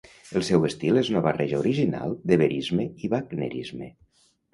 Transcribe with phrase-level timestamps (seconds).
[0.39, 3.91] El seu estil és una barreja original de verisme i wagnerisme.